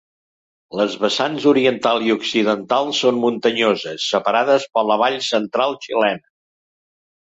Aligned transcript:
Les 0.79 0.95
vessants 1.03 1.45
oriental 1.51 2.07
i 2.07 2.15
occidental 2.15 2.91
són 3.03 3.21
muntanyoses, 3.27 4.09
separades 4.17 4.69
per 4.75 4.89
la 4.93 5.01
Vall 5.07 5.23
Central 5.33 5.83
Xilena. 5.89 6.31